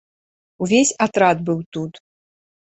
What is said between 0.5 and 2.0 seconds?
Увесь атрад быў тут.